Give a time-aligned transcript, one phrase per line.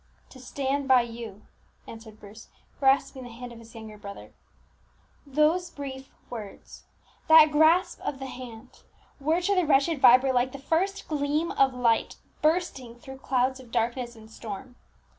[0.31, 1.43] "To stand by you,"
[1.87, 2.47] answered Bruce,
[2.79, 4.33] grasping the hand of his younger brother.
[5.27, 6.85] Those brief words
[7.27, 8.79] that grasp of the hand
[9.19, 13.71] were to the wretched Vibert like the first gleam of light bursting through clouds of
[13.71, 14.75] darkness and storm.